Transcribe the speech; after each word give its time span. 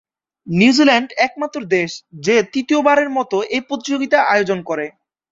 New Zealand 0.47 1.09
একমাত্র 1.19 1.59
দেশ 1.75 1.91
যে 2.21 2.35
তৃতীয়বারের 2.53 3.09
মত 3.17 3.31
এ 3.49 3.59
প্রতিযোগিতা 3.67 4.19
আয়োজন 4.33 4.59
করে। 4.69 4.85